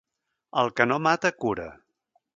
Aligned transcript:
El 0.61 0.71
que 0.81 0.87
no 0.93 0.99
mata, 1.09 1.33
cura. 1.45 1.69